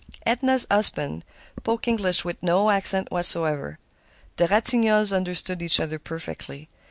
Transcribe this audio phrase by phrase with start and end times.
[0.25, 1.23] Edna's husband
[1.59, 3.77] spoke English with no accent whatever.
[4.37, 6.69] The Ratignolles understood each other perfectly.